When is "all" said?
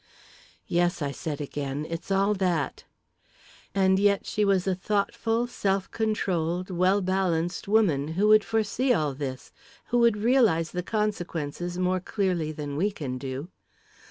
2.09-2.33, 8.95-9.13